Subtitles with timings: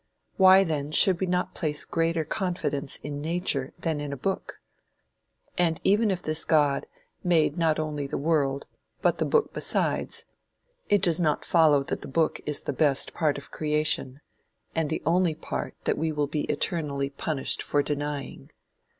[0.37, 4.59] Why then should we not place greater confidence in Nature than in a book?
[5.59, 6.87] And even if this God
[7.23, 8.65] made not only the world
[9.03, 10.25] but the book besides,
[10.89, 14.21] it does not follow that the book is the best part of Creation,
[14.73, 18.49] and the only part that we will be eternally punished for denying.